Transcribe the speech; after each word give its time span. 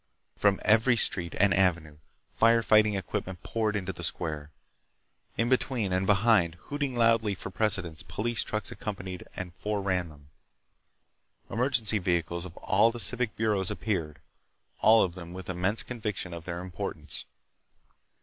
From 0.35 0.59
every 0.65 0.97
street 0.97 1.35
and 1.39 1.53
avenue 1.53 1.99
fire 2.35 2.63
fighting 2.63 2.95
equipment 2.95 3.43
poured 3.43 3.75
into 3.75 3.93
that 3.93 4.03
square. 4.03 4.49
In 5.37 5.47
between 5.47 5.93
and 5.93 6.07
behind, 6.07 6.55
hooting 6.55 6.95
loudly 6.95 7.35
for 7.35 7.51
precedence, 7.51 8.01
police 8.01 8.43
trucks 8.43 8.71
accompanied 8.71 9.23
and 9.35 9.53
fore 9.53 9.79
ran 9.83 10.09
them. 10.09 10.29
Emergency 11.51 11.99
vehicles 11.99 12.45
of 12.45 12.57
all 12.57 12.89
the 12.91 12.99
civic 12.99 13.35
bureaus 13.35 13.69
appeared, 13.69 14.17
all 14.79 15.03
of 15.03 15.13
them 15.13 15.33
with 15.33 15.51
immense 15.51 15.83
conviction 15.83 16.33
of 16.33 16.45
their 16.45 16.61
importance. 16.61 17.25